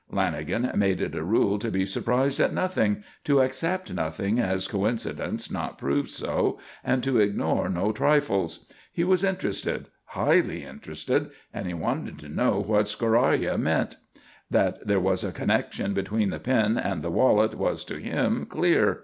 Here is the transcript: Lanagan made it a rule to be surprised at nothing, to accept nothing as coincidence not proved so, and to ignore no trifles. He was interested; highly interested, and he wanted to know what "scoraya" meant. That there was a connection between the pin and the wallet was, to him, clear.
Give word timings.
Lanagan 0.11 0.73
made 0.75 0.99
it 0.99 1.13
a 1.13 1.23
rule 1.23 1.59
to 1.59 1.69
be 1.69 1.85
surprised 1.85 2.39
at 2.39 2.51
nothing, 2.55 3.03
to 3.23 3.39
accept 3.39 3.93
nothing 3.93 4.39
as 4.39 4.67
coincidence 4.67 5.51
not 5.51 5.77
proved 5.77 6.09
so, 6.09 6.57
and 6.83 7.03
to 7.03 7.19
ignore 7.19 7.69
no 7.69 7.91
trifles. 7.91 8.65
He 8.91 9.03
was 9.03 9.23
interested; 9.23 9.89
highly 10.05 10.63
interested, 10.63 11.29
and 11.53 11.67
he 11.67 11.75
wanted 11.75 12.17
to 12.17 12.29
know 12.29 12.59
what 12.61 12.85
"scoraya" 12.87 13.59
meant. 13.59 13.97
That 14.49 14.87
there 14.87 14.99
was 14.99 15.23
a 15.23 15.31
connection 15.31 15.93
between 15.93 16.31
the 16.31 16.39
pin 16.39 16.79
and 16.79 17.03
the 17.03 17.11
wallet 17.11 17.53
was, 17.53 17.85
to 17.85 17.97
him, 17.97 18.47
clear. 18.47 18.99